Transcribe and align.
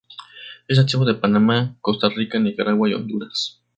Es 0.67 0.79
nativo 0.79 1.05
de 1.05 1.13
Panamá, 1.13 1.77
Costa 1.79 2.09
Rica, 2.09 2.39
Nicaragua, 2.39 2.89
y 2.89 2.95
Honduras. 2.95 3.61